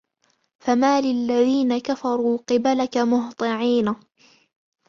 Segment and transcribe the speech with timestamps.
[0.63, 3.95] فَمَالِ الَّذِينَ كَفَرُوا قِبَلَكَ مُهْطِعِينَ